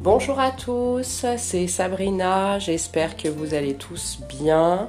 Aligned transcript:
Bonjour 0.00 0.38
à 0.38 0.52
tous, 0.52 1.26
c'est 1.36 1.66
Sabrina, 1.66 2.60
j'espère 2.60 3.16
que 3.16 3.26
vous 3.26 3.54
allez 3.54 3.74
tous 3.74 4.20
bien. 4.28 4.88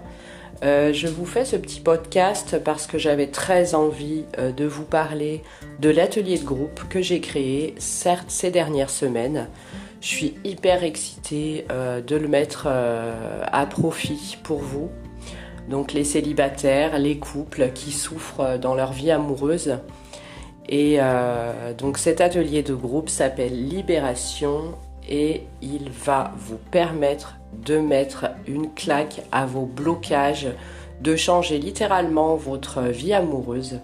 Euh, 0.63 0.93
je 0.93 1.07
vous 1.07 1.25
fais 1.25 1.46
ce 1.46 1.55
petit 1.55 1.79
podcast 1.79 2.62
parce 2.63 2.86
que 2.86 3.00
j'avais 3.00 3.25
très 3.25 3.73
envie 3.73 4.25
euh, 4.38 4.52
de 4.52 4.66
vous 4.66 4.84
parler 4.84 5.41
de 5.80 5.89
l'atelier 5.89 6.38
de 6.38 6.43
groupe 6.43 6.88
que 6.89 7.02
j'ai 7.02 7.21
créé, 7.21 7.73
certes 7.80 8.30
ces 8.30 8.52
dernières 8.52 8.91
semaines. 8.91 9.48
Je 10.00 10.07
suis 10.07 10.36
hyper 10.43 10.84
excitée 10.84 11.66
euh, 11.71 12.02
de 12.02 12.16
le 12.16 12.28
mettre 12.28 12.68
à 12.68 13.66
profit 13.66 14.38
pour 14.44 14.60
vous. 14.60 14.91
Donc 15.70 15.91
les 15.91 16.04
célibataires, 16.04 17.00
les 17.00 17.18
couples 17.18 17.71
qui 17.73 17.91
souffrent 17.91 18.60
dans 18.60 18.76
leur 18.76 18.94
vie 18.94 19.10
amoureuse. 19.10 19.80
Et 20.71 21.00
donc 21.80 21.98
cet 21.98 22.21
atelier 22.21 22.62
de 22.62 22.76
groupe 22.76 23.10
s'appelle 23.10 23.68
Libération 23.68 24.75
et 25.09 25.43
il 25.61 25.89
va 25.89 26.31
vous 26.37 26.57
permettre 26.71 27.36
de 27.54 27.79
mettre 27.79 28.27
une 28.47 28.71
claque 28.73 29.21
à 29.32 29.45
vos 29.45 29.65
blocages, 29.65 30.47
de 31.01 31.15
changer 31.15 31.57
littéralement 31.57 32.35
votre 32.35 32.81
vie 32.83 33.13
amoureuse. 33.13 33.80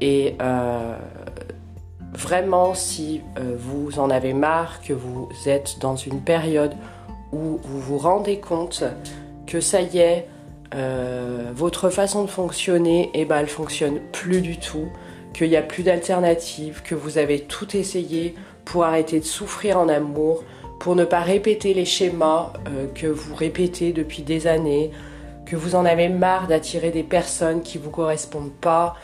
Et 0.00 0.36
euh, 0.42 0.96
vraiment, 2.12 2.74
si 2.74 3.22
euh, 3.38 3.56
vous 3.58 3.98
en 3.98 4.10
avez 4.10 4.34
marre, 4.34 4.82
que 4.82 4.92
vous 4.92 5.28
êtes 5.46 5.78
dans 5.80 5.96
une 5.96 6.20
période 6.20 6.74
où 7.32 7.58
vous 7.62 7.80
vous 7.80 7.98
rendez 7.98 8.38
compte 8.38 8.84
que 9.46 9.60
ça 9.60 9.80
y 9.80 9.98
est, 9.98 10.28
euh, 10.74 11.50
votre 11.54 11.90
façon 11.90 12.24
de 12.24 12.30
fonctionner, 12.30 13.10
eh 13.14 13.24
ben, 13.24 13.38
elle 13.38 13.48
fonctionne 13.48 14.00
plus 14.12 14.40
du 14.40 14.58
tout, 14.58 14.88
qu'il 15.32 15.48
n'y 15.48 15.56
a 15.56 15.62
plus 15.62 15.82
d'alternative, 15.82 16.82
que 16.82 16.94
vous 16.94 17.18
avez 17.18 17.40
tout 17.40 17.76
essayé, 17.76 18.34
pour 18.64 18.84
arrêter 18.84 19.20
de 19.20 19.24
souffrir 19.24 19.78
en 19.78 19.88
amour, 19.88 20.44
pour 20.78 20.96
ne 20.96 21.04
pas 21.04 21.20
répéter 21.20 21.74
les 21.74 21.84
schémas 21.84 22.52
euh, 22.68 22.86
que 22.94 23.06
vous 23.06 23.34
répétez 23.34 23.92
depuis 23.92 24.22
des 24.22 24.46
années, 24.46 24.90
que 25.46 25.56
vous 25.56 25.74
en 25.74 25.84
avez 25.84 26.08
marre 26.08 26.46
d'attirer 26.46 26.90
des 26.90 27.02
personnes 27.02 27.62
qui 27.62 27.78
ne 27.78 27.84
vous 27.84 27.90
correspondent 27.90 28.52
pas, 28.60 28.96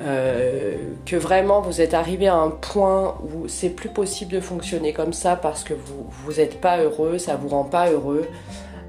euh, 0.00 0.76
que 1.06 1.16
vraiment 1.16 1.60
vous 1.60 1.80
êtes 1.80 1.94
arrivé 1.94 2.26
à 2.26 2.34
un 2.34 2.50
point 2.50 3.16
où 3.22 3.46
c'est 3.48 3.70
plus 3.70 3.88
possible 3.88 4.32
de 4.32 4.40
fonctionner 4.40 4.92
comme 4.92 5.12
ça 5.12 5.36
parce 5.36 5.62
que 5.62 5.72
vous 5.72 6.32
n'êtes 6.32 6.60
pas 6.60 6.78
heureux, 6.78 7.18
ça 7.18 7.36
vous 7.36 7.48
rend 7.48 7.64
pas 7.64 7.90
heureux. 7.90 8.26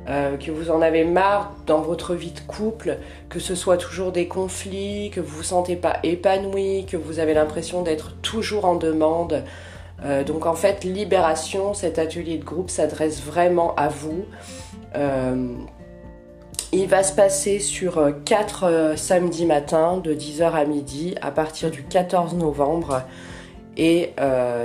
Euh, 0.08 0.38
que 0.38 0.52
vous 0.52 0.70
en 0.70 0.84
avez 0.84 1.04
marre 1.04 1.56
dans 1.66 1.82
votre 1.82 2.14
vie 2.14 2.30
de 2.30 2.40
couple, 2.42 2.98
que 3.28 3.40
ce 3.40 3.56
soit 3.56 3.78
toujours 3.78 4.12
des 4.12 4.28
conflits, 4.28 5.10
que 5.10 5.20
vous 5.20 5.38
vous 5.38 5.44
sentez 5.44 5.76
pas 5.76 5.98
épanoui, 6.04 6.86
que 6.86 6.96
vous 6.96 7.18
avez 7.18 7.34
l'impression 7.34 7.82
d'être 7.82 8.16
toujours 8.22 8.66
en 8.66 8.76
demande, 8.76 9.44
euh, 10.04 10.24
donc 10.24 10.46
en 10.46 10.56
fait, 10.56 10.84
Libération, 10.84 11.74
cet 11.74 12.00
atelier 12.00 12.38
de 12.38 12.44
groupe 12.44 12.70
s'adresse 12.70 13.22
vraiment 13.22 13.74
à 13.76 13.88
vous. 13.88 14.26
Euh, 14.96 15.54
il 16.72 16.88
va 16.88 17.04
se 17.04 17.14
passer 17.14 17.60
sur 17.60 18.14
4 18.26 18.64
euh, 18.64 18.96
samedis 18.96 19.46
matins 19.46 19.98
de 19.98 20.14
10h 20.14 20.52
à 20.52 20.66
midi 20.66 21.16
à 21.22 21.32
partir 21.32 21.72
du 21.72 21.84
14 21.84 22.36
novembre. 22.36 23.04
Et 23.78 24.14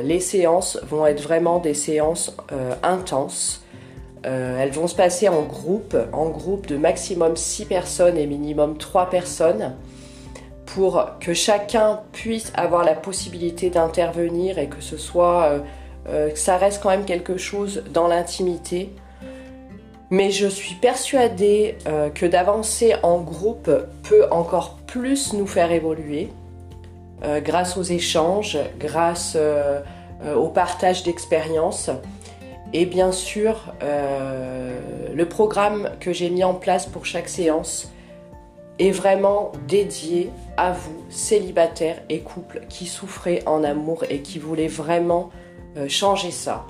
les 0.05 0.21
séances 0.21 0.79
vont 0.89 1.05
être 1.05 1.21
vraiment 1.21 1.59
des 1.59 1.75
séances 1.75 2.37
intenses. 2.85 3.65
Elles 4.23 4.73
vont 4.73 4.87
se 4.87 4.95
passer 4.95 5.29
en 5.29 5.43
groupe, 5.43 5.97
en 6.13 6.29
groupe 6.29 6.67
de 6.67 6.77
maximum 6.77 7.37
6 7.37 7.65
personnes 7.65 8.19
et 8.19 8.27
minimum 8.27 8.77
3 8.77 9.09
personnes 9.09 9.75
pour 10.75 11.05
que 11.21 11.35
chacun 11.35 12.01
puisse 12.13 12.53
avoir 12.55 12.85
la 12.85 12.95
possibilité 12.95 13.71
d'intervenir 13.71 14.59
et 14.59 14.69
que 14.69 14.81
ce 14.81 14.97
soit, 14.97 15.45
euh, 15.45 15.59
euh, 16.09 16.31
que 16.31 16.39
ça 16.39 16.57
reste 16.57 16.83
quand 16.83 16.91
même 16.91 17.05
quelque 17.05 17.37
chose 17.37 17.83
dans 17.93 18.07
l'intimité. 18.07 18.91
Mais 20.11 20.31
je 20.31 20.47
suis 20.47 20.75
persuadée 20.77 21.77
euh, 21.87 22.11
que 22.11 22.27
d'avancer 22.27 22.95
en 23.03 23.21
groupe 23.21 23.71
peut 24.09 24.27
encore 24.31 24.77
plus 24.87 25.33
nous 25.33 25.47
faire 25.47 25.71
évoluer 25.73 26.29
grâce 27.45 27.77
aux 27.77 27.83
échanges, 27.83 28.57
grâce 28.79 29.37
au 30.35 30.49
partage 30.49 31.03
d'expériences. 31.03 31.91
Et 32.73 32.87
bien 32.87 33.13
sûr, 33.13 33.75
le 33.81 35.25
programme 35.25 35.91
que 35.99 36.13
j'ai 36.13 36.31
mis 36.31 36.45
en 36.45 36.55
place 36.55 36.87
pour 36.87 37.05
chaque 37.05 37.29
séance 37.29 37.91
est 38.81 38.91
vraiment 38.91 39.53
dédié 39.69 40.31
à 40.57 40.73
vous, 40.73 41.05
célibataires 41.11 42.03
et 42.09 42.21
couples 42.21 42.63
qui 42.69 42.87
souffraient 42.87 43.43
en 43.47 43.63
amour 43.63 44.05
et 44.09 44.21
qui 44.21 44.39
voulaient 44.39 44.69
vraiment 44.69 45.31
euh, 45.77 45.87
changer 45.87 46.31
ça. 46.31 46.65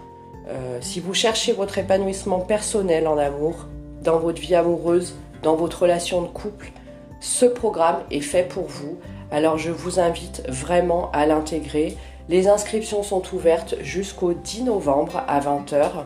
Euh, 0.49 0.79
si 0.81 0.99
vous 0.99 1.15
cherchez 1.15 1.53
votre 1.53 1.79
épanouissement 1.79 2.41
personnel 2.41 3.07
en 3.07 3.17
amour, 3.17 3.69
dans 4.03 4.19
votre 4.19 4.41
vie 4.41 4.57
amoureuse, 4.57 5.15
dans 5.43 5.55
votre 5.55 5.83
relation 5.83 6.23
de 6.23 6.27
couple, 6.27 6.73
ce 7.21 7.47
programme 7.47 8.01
est 8.11 8.21
fait 8.21 8.43
pour 8.43 8.65
vous. 8.65 8.99
Alors 9.31 9.57
je 9.57 9.71
vous 9.71 10.01
invite 10.01 10.43
vraiment 10.49 11.11
à 11.13 11.27
l'intégrer. 11.27 11.97
Les 12.29 12.49
inscriptions 12.49 13.03
sont 13.03 13.23
ouvertes 13.35 13.75
jusqu'au 13.81 14.33
10 14.33 14.65
novembre 14.65 15.23
à 15.27 15.41
20h 15.41 16.05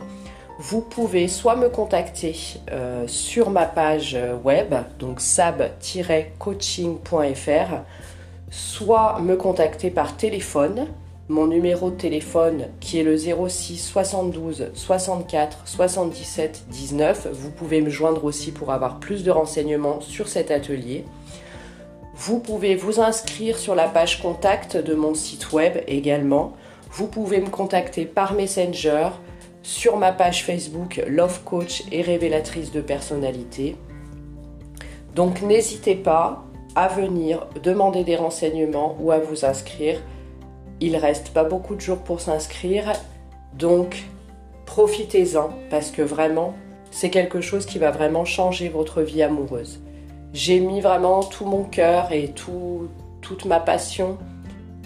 vous 0.57 0.79
pouvez 0.79 1.27
soit 1.27 1.57
me 1.57 1.67
contacter 1.67 2.33
euh, 2.71 3.05
sur 3.07 3.49
ma 3.49 3.65
page 3.65 4.17
web, 4.43 4.73
donc 4.99 5.19
sab-coaching.fr, 5.19 7.75
soit 8.49 9.19
me 9.19 9.35
contacter 9.35 9.89
par 9.89 10.15
téléphone. 10.15 10.87
Mon 11.27 11.47
numéro 11.47 11.89
de 11.89 11.95
téléphone 11.95 12.67
qui 12.79 12.99
est 12.99 13.03
le 13.03 13.17
06 13.17 13.79
72 13.79 14.69
64 14.75 15.63
77 15.65 16.65
19. 16.69 17.29
Vous 17.33 17.49
pouvez 17.49 17.81
me 17.81 17.89
joindre 17.89 18.23
aussi 18.23 18.51
pour 18.51 18.71
avoir 18.71 18.99
plus 18.99 19.23
de 19.23 19.31
renseignements 19.31 20.01
sur 20.01 20.27
cet 20.27 20.51
atelier. 20.51 21.03
Vous 22.17 22.39
pouvez 22.39 22.75
vous 22.75 23.01
inscrire 23.01 23.57
sur 23.57 23.75
la 23.75 23.89
page 23.89 24.21
contact 24.21 24.77
de 24.77 24.95
mon 24.95 25.13
site 25.13 25.51
web 25.51 25.79
également. 25.85 26.53
Vous 26.89 27.07
pouvez 27.07 27.41
me 27.41 27.49
contacter 27.49 28.05
par 28.05 28.33
Messenger, 28.35 29.09
sur 29.63 29.97
ma 29.97 30.13
page 30.13 30.45
Facebook 30.45 31.03
Love 31.07 31.41
Coach 31.43 31.83
et 31.91 32.01
révélatrice 32.01 32.71
de 32.71 32.79
personnalité. 32.79 33.75
Donc 35.13 35.41
n'hésitez 35.41 35.95
pas 35.95 36.45
à 36.75 36.87
venir 36.87 37.47
demander 37.61 38.05
des 38.05 38.15
renseignements 38.15 38.95
ou 39.01 39.11
à 39.11 39.19
vous 39.19 39.43
inscrire. 39.43 40.01
Il 40.79 40.95
reste 40.95 41.29
pas 41.29 41.43
beaucoup 41.43 41.75
de 41.75 41.81
jours 41.81 41.99
pour 41.99 42.21
s'inscrire, 42.21 42.93
donc 43.57 44.05
profitez-en 44.65 45.49
parce 45.69 45.91
que 45.91 46.01
vraiment 46.01 46.53
c'est 46.91 47.09
quelque 47.09 47.41
chose 47.41 47.65
qui 47.65 47.77
va 47.77 47.91
vraiment 47.91 48.23
changer 48.23 48.69
votre 48.69 49.01
vie 49.01 49.21
amoureuse. 49.21 49.81
J'ai 50.35 50.59
mis 50.59 50.81
vraiment 50.81 51.23
tout 51.23 51.45
mon 51.45 51.63
cœur 51.63 52.11
et 52.11 52.33
toute 52.33 53.45
ma 53.45 53.61
passion 53.61 54.17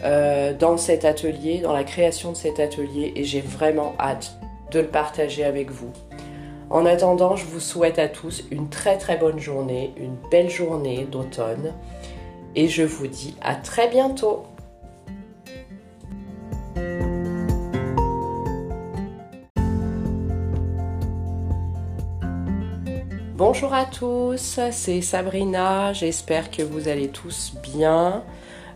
euh, 0.04 0.54
dans 0.54 0.78
cet 0.78 1.06
atelier, 1.06 1.58
dans 1.58 1.74
la 1.74 1.84
création 1.84 2.34
de 2.34 2.38
cet 2.38 2.60
atelier 2.60 3.14
et 3.16 3.24
j'ai 3.24 3.42
vraiment 3.42 3.96
hâte 4.00 4.38
de 4.70 4.80
le 4.80 4.86
partager 4.86 5.44
avec 5.44 5.72
vous. 5.72 5.92
En 6.70 6.86
attendant, 6.86 7.36
je 7.36 7.46
vous 7.46 7.60
souhaite 7.60 7.98
à 7.98 8.08
tous 8.08 8.44
une 8.52 8.70
très 8.70 9.00
très 9.00 9.18
bonne 9.18 9.40
journée, 9.40 9.92
une 9.98 10.18
belle 10.30 10.52
journée 10.52 11.08
d'automne 11.10 11.74
et 12.54 12.68
je 12.68 12.84
vous 12.84 13.08
dis 13.08 13.36
à 13.42 13.56
très 13.56 13.88
bientôt. 13.88 14.44
Bonjour 23.40 23.74
à 23.74 23.86
tous, 23.86 24.60
c'est 24.70 25.00
Sabrina, 25.00 25.94
j'espère 25.94 26.52
que 26.52 26.62
vous 26.62 26.90
allez 26.90 27.08
tous 27.08 27.54
bien. 27.64 28.26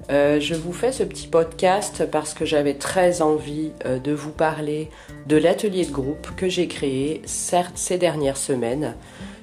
Euh, 0.09 0.39
je 0.39 0.55
vous 0.55 0.71
fais 0.71 0.93
ce 0.93 1.03
petit 1.03 1.27
podcast 1.27 2.09
parce 2.09 2.33
que 2.33 2.45
j'avais 2.45 2.75
très 2.75 3.21
envie 3.21 3.73
euh, 3.85 3.99
de 3.99 4.13
vous 4.13 4.31
parler 4.31 4.89
de 5.27 5.35
l'atelier 5.35 5.85
de 5.85 5.91
groupe 5.91 6.33
que 6.37 6.47
j'ai 6.47 6.69
créé, 6.69 7.21
certes 7.25 7.73
ces 7.75 7.97
dernières 7.97 8.37
semaines. 8.37 8.95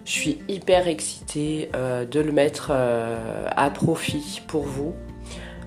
Je 0.07 0.11
suis 0.11 0.39
hyper 0.49 0.89
excitée 0.89 1.69
euh, 1.77 2.07
de 2.07 2.21
le 2.21 2.33
mettre 2.33 2.71
à 2.71 3.69
profit 3.69 4.41
pour 4.49 4.63
vous. 4.63 4.95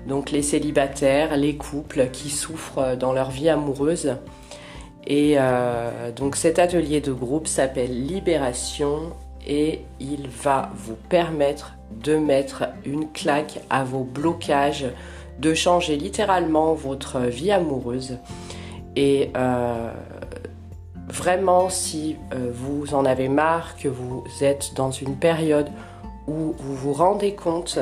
Donc 0.08 0.32
les 0.32 0.42
célibataires, 0.42 1.36
les 1.36 1.56
couples 1.56 2.08
qui 2.10 2.28
souffrent 2.28 2.96
dans 2.96 3.12
leur 3.12 3.30
vie 3.30 3.48
amoureuse. 3.48 4.16
Et 5.06 5.36
donc 6.16 6.34
cet 6.34 6.58
atelier 6.58 7.00
de 7.00 7.12
groupe 7.12 7.46
s'appelle 7.46 8.06
Libération 8.06 9.12
et 9.46 9.82
il 10.00 10.28
va 10.28 10.70
vous 10.74 10.96
permettre 11.08 11.74
de 11.90 12.16
mettre 12.16 12.64
une 12.84 13.10
claque 13.10 13.60
à 13.70 13.84
vos 13.84 14.04
blocages, 14.04 14.86
de 15.38 15.54
changer 15.54 15.96
littéralement 15.96 16.74
votre 16.74 17.20
vie 17.20 17.50
amoureuse. 17.52 18.18
Et 18.96 19.30
euh, 19.36 19.92
vraiment, 21.08 21.68
si 21.68 22.16
euh, 22.32 22.50
vous 22.52 22.94
en 22.94 23.04
avez 23.04 23.28
marre, 23.28 23.76
que 23.76 23.88
vous 23.88 24.24
êtes 24.40 24.72
dans 24.74 24.90
une 24.90 25.16
période 25.16 25.68
où 26.26 26.54
vous 26.58 26.74
vous 26.74 26.92
rendez 26.92 27.34
compte 27.34 27.78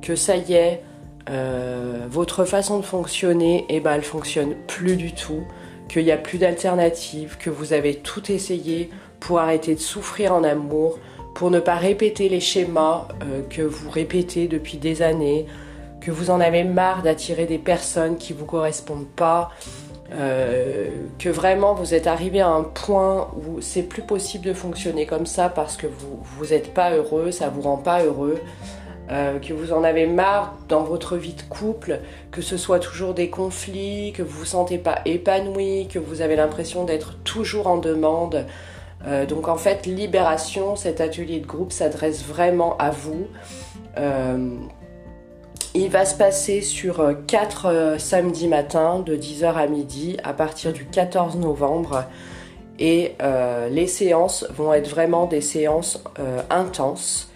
que 0.00 0.16
ça 0.16 0.36
y 0.36 0.54
est, 0.54 0.82
euh, 1.30 2.06
votre 2.08 2.44
façon 2.44 2.78
de 2.78 2.84
fonctionner, 2.84 3.64
eh 3.68 3.80
ben, 3.80 3.94
elle 3.94 4.02
fonctionne 4.02 4.54
plus 4.66 4.96
du 4.96 5.12
tout, 5.12 5.42
qu'il 5.88 6.04
n'y 6.04 6.12
a 6.12 6.16
plus 6.16 6.38
d'alternative, 6.38 7.36
que 7.38 7.50
vous 7.50 7.72
avez 7.72 7.96
tout 7.96 8.30
essayé 8.30 8.90
pour 9.20 9.38
arrêter 9.38 9.74
de 9.74 9.80
souffrir 9.80 10.34
en 10.34 10.44
amour, 10.44 10.98
pour 11.34 11.50
ne 11.50 11.60
pas 11.60 11.76
répéter 11.76 12.28
les 12.28 12.40
schémas 12.40 13.08
euh, 13.22 13.42
que 13.48 13.62
vous 13.62 13.90
répétez 13.90 14.48
depuis 14.48 14.78
des 14.78 15.02
années, 15.02 15.46
que 16.00 16.10
vous 16.10 16.30
en 16.30 16.40
avez 16.40 16.64
marre 16.64 17.02
d'attirer 17.02 17.46
des 17.46 17.58
personnes 17.58 18.16
qui 18.16 18.34
ne 18.34 18.38
vous 18.38 18.44
correspondent 18.44 19.08
pas, 19.16 19.50
euh, 20.12 20.90
que 21.18 21.28
vraiment 21.28 21.74
vous 21.74 21.94
êtes 21.94 22.06
arrivé 22.06 22.40
à 22.40 22.48
un 22.48 22.62
point 22.62 23.30
où 23.34 23.60
c'est 23.60 23.82
plus 23.82 24.02
possible 24.02 24.44
de 24.44 24.52
fonctionner 24.52 25.06
comme 25.06 25.26
ça 25.26 25.48
parce 25.48 25.76
que 25.76 25.86
vous 25.86 26.46
n'êtes 26.46 26.74
pas 26.74 26.92
heureux, 26.94 27.30
ça 27.30 27.48
vous 27.48 27.62
rend 27.62 27.78
pas 27.78 28.04
heureux, 28.04 28.38
euh, 29.10 29.38
que 29.38 29.52
vous 29.52 29.72
en 29.72 29.84
avez 29.84 30.06
marre 30.06 30.54
dans 30.68 30.82
votre 30.82 31.16
vie 31.16 31.34
de 31.34 31.42
couple, 31.42 32.00
que 32.30 32.42
ce 32.42 32.56
soit 32.56 32.78
toujours 32.78 33.14
des 33.14 33.30
conflits, 33.30 34.12
que 34.12 34.22
vous 34.22 34.40
vous 34.40 34.44
sentez 34.44 34.78
pas 34.78 35.00
épanoui, 35.04 35.88
que 35.88 35.98
vous 35.98 36.20
avez 36.20 36.36
l'impression 36.36 36.84
d'être 36.84 37.18
toujours 37.24 37.66
en 37.66 37.78
demande. 37.78 38.46
Euh, 39.06 39.26
donc 39.26 39.48
en 39.48 39.56
fait, 39.56 39.86
Libération, 39.86 40.76
cet 40.76 41.00
atelier 41.00 41.40
de 41.40 41.46
groupe 41.46 41.72
s'adresse 41.72 42.24
vraiment 42.24 42.76
à 42.78 42.90
vous. 42.90 43.26
Il 45.76 45.90
va 45.90 46.04
se 46.04 46.14
passer 46.14 46.60
sur 46.60 47.02
4 47.26 47.66
euh, 47.66 47.70
euh, 47.70 47.98
samedis 47.98 48.46
matins 48.46 49.00
de 49.00 49.16
10h 49.16 49.54
à 49.54 49.66
midi 49.66 50.16
à 50.22 50.32
partir 50.32 50.72
du 50.72 50.84
14 50.84 51.36
novembre. 51.36 52.04
Et 52.78 53.16
euh, 53.20 53.68
les 53.68 53.88
séances 53.88 54.46
vont 54.56 54.72
être 54.72 54.88
vraiment 54.88 55.26
des 55.26 55.40
séances 55.40 56.02
intenses. 56.48 57.32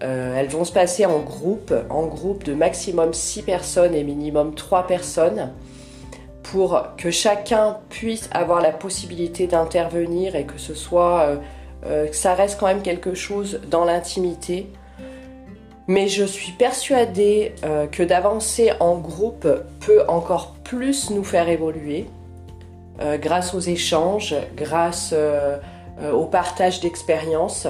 Elles 0.00 0.48
vont 0.48 0.64
se 0.64 0.72
passer 0.72 1.06
en 1.06 1.20
groupe, 1.20 1.72
en 1.90 2.06
groupe 2.06 2.44
de 2.44 2.54
maximum 2.54 3.12
6 3.14 3.42
personnes 3.42 3.94
et 3.94 4.04
minimum 4.04 4.54
3 4.54 4.86
personnes 4.86 5.52
pour 6.42 6.82
que 6.96 7.10
chacun 7.10 7.78
puisse 7.88 8.28
avoir 8.32 8.60
la 8.60 8.70
possibilité 8.70 9.46
d'intervenir 9.46 10.36
et 10.36 10.44
que 10.44 10.58
ce 10.58 10.74
soit, 10.74 11.38
que 11.82 12.14
ça 12.14 12.34
reste 12.34 12.60
quand 12.60 12.66
même 12.66 12.82
quelque 12.82 13.14
chose 13.14 13.60
dans 13.70 13.84
l'intimité. 13.84 14.68
Mais 15.86 16.08
je 16.08 16.24
suis 16.24 16.52
persuadée 16.52 17.54
euh, 17.64 17.86
que 17.86 18.02
d'avancer 18.02 18.72
en 18.80 18.96
groupe 18.96 19.46
peut 19.80 20.02
encore 20.08 20.54
plus 20.64 21.10
nous 21.10 21.24
faire 21.24 21.48
évoluer 21.48 22.06
euh, 23.02 23.18
grâce 23.18 23.54
aux 23.54 23.60
échanges, 23.60 24.34
grâce 24.56 25.10
euh, 25.12 25.58
au 26.12 26.24
partage 26.24 26.80
d'expériences. 26.80 27.66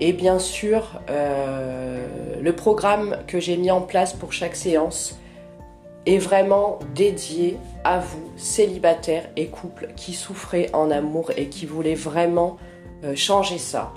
Et 0.00 0.12
bien 0.12 0.38
sûr, 0.38 1.00
le 1.08 2.52
programme 2.52 3.16
que 3.26 3.40
j'ai 3.40 3.56
mis 3.56 3.70
en 3.70 3.80
place 3.80 4.12
pour 4.12 4.32
chaque 4.32 4.56
séance 4.56 5.18
est 6.04 6.18
vraiment 6.18 6.78
dédié 6.94 7.56
à 7.84 8.00
vous, 8.00 8.30
célibataires 8.36 9.28
et 9.36 9.46
couples 9.46 9.88
qui 9.96 10.12
souffraient 10.12 10.68
en 10.72 10.90
amour 10.90 11.30
et 11.36 11.46
qui 11.48 11.64
voulaient 11.64 11.94
vraiment 11.94 12.56
changer 13.14 13.58
ça. 13.58 13.92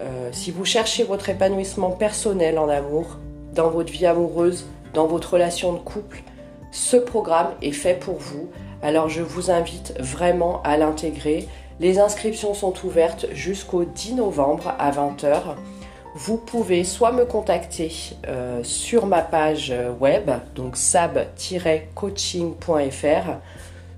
Euh, 0.00 0.28
si 0.32 0.50
vous 0.50 0.64
cherchez 0.64 1.02
votre 1.02 1.28
épanouissement 1.28 1.90
personnel 1.90 2.58
en 2.58 2.68
amour, 2.68 3.18
dans 3.52 3.70
votre 3.70 3.92
vie 3.92 4.06
amoureuse, 4.06 4.66
dans 4.94 5.06
votre 5.06 5.34
relation 5.34 5.72
de 5.72 5.78
couple, 5.78 6.22
ce 6.70 6.96
programme 6.96 7.48
est 7.62 7.72
fait 7.72 7.98
pour 7.98 8.16
vous. 8.16 8.48
Alors 8.82 9.08
je 9.08 9.22
vous 9.22 9.50
invite 9.50 9.94
vraiment 9.98 10.62
à 10.62 10.76
l'intégrer. 10.76 11.48
Les 11.80 12.00
inscriptions 12.00 12.54
sont 12.54 12.74
ouvertes 12.84 13.26
jusqu'au 13.32 13.84
10 13.84 14.14
novembre 14.14 14.74
à 14.78 14.90
20h. 14.90 15.54
Vous 16.16 16.36
pouvez 16.36 16.82
soit 16.82 17.12
me 17.12 17.24
contacter 17.24 17.92
euh, 18.26 18.64
sur 18.64 19.06
ma 19.06 19.22
page 19.22 19.72
web, 20.00 20.28
donc 20.56 20.76
sab-coaching.fr, 20.76 23.30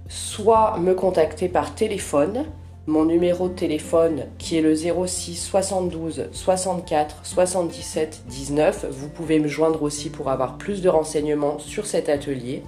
soit 0.09 0.77
me 0.79 0.95
contacter 0.95 1.49
par 1.49 1.75
téléphone 1.75 2.45
mon 2.87 3.05
numéro 3.05 3.49
de 3.49 3.55
téléphone 3.55 4.27
qui 4.39 4.59
est 4.59 4.63
le 4.63 4.75
06 4.75 5.37
72 5.37 6.29
64 6.33 7.21
77 7.23 8.25
19. 8.27 8.87
Vous 8.91 9.09
pouvez 9.09 9.39
me 9.39 9.49
joindre 9.49 9.83
aussi 9.83 10.11
pour 10.11 10.29
avoir 10.29 10.59
plus 10.59 10.83
de 10.83 10.89
renseignements 10.89 11.59
sur 11.59 11.87
cet 11.87 12.11
atelier. 12.11 12.63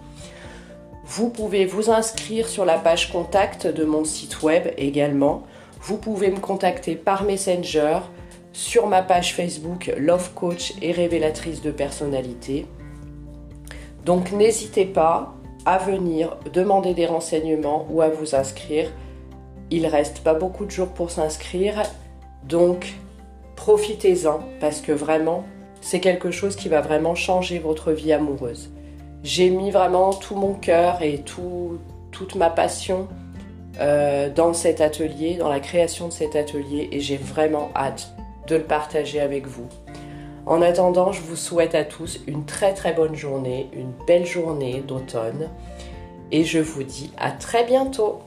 Vous 1.14 1.28
pouvez 1.28 1.66
vous 1.66 1.90
inscrire 1.90 2.48
sur 2.48 2.64
la 2.64 2.78
page 2.78 3.12
contact 3.12 3.66
de 3.66 3.84
mon 3.84 4.02
site 4.02 4.42
web 4.42 4.68
également. 4.78 5.42
Vous 5.82 5.98
pouvez 5.98 6.30
me 6.30 6.40
contacter 6.40 6.94
par 6.94 7.24
Messenger 7.24 7.98
sur 8.54 8.86
ma 8.86 9.02
page 9.02 9.34
Facebook 9.34 9.92
Love 9.98 10.32
Coach 10.32 10.72
et 10.80 10.90
révélatrice 10.90 11.60
de 11.60 11.70
personnalité. 11.70 12.64
Donc 14.06 14.32
n'hésitez 14.32 14.86
pas 14.86 15.34
à 15.66 15.76
venir 15.76 16.38
demander 16.50 16.94
des 16.94 17.04
renseignements 17.04 17.86
ou 17.90 18.00
à 18.00 18.08
vous 18.08 18.34
inscrire. 18.34 18.90
Il 19.70 19.86
reste 19.88 20.20
pas 20.20 20.32
beaucoup 20.32 20.64
de 20.64 20.70
jours 20.70 20.94
pour 20.94 21.10
s'inscrire, 21.10 21.82
donc 22.48 22.94
profitez-en 23.56 24.40
parce 24.60 24.80
que 24.80 24.92
vraiment, 24.92 25.44
c'est 25.82 26.00
quelque 26.00 26.30
chose 26.30 26.56
qui 26.56 26.70
va 26.70 26.80
vraiment 26.80 27.14
changer 27.14 27.58
votre 27.58 27.92
vie 27.92 28.14
amoureuse. 28.14 28.70
J'ai 29.22 29.50
mis 29.50 29.70
vraiment 29.70 30.12
tout 30.12 30.34
mon 30.34 30.54
cœur 30.54 31.00
et 31.02 31.22
toute 31.22 32.34
ma 32.34 32.50
passion 32.50 33.08
euh, 33.80 34.28
dans 34.28 34.52
cet 34.52 34.80
atelier, 34.80 35.36
dans 35.36 35.48
la 35.48 35.60
création 35.60 36.08
de 36.08 36.12
cet 36.12 36.36
atelier, 36.36 36.88
et 36.92 37.00
j'ai 37.00 37.16
vraiment 37.16 37.70
hâte 37.74 38.14
de 38.48 38.56
le 38.56 38.64
partager 38.64 39.20
avec 39.20 39.46
vous. 39.46 39.68
En 40.44 40.60
attendant, 40.60 41.12
je 41.12 41.20
vous 41.22 41.36
souhaite 41.36 41.74
à 41.74 41.84
tous 41.84 42.20
une 42.26 42.44
très 42.44 42.74
très 42.74 42.92
bonne 42.92 43.14
journée, 43.14 43.70
une 43.72 43.92
belle 44.06 44.26
journée 44.26 44.82
d'automne, 44.86 45.48
et 46.32 46.44
je 46.44 46.58
vous 46.58 46.82
dis 46.82 47.12
à 47.16 47.30
très 47.30 47.64
bientôt. 47.64 48.18